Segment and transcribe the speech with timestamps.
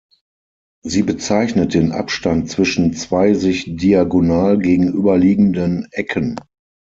[0.83, 6.39] Sie bezeichnet den Abstand zwischen zwei sich diagonal gegenüberliegenden Ecken.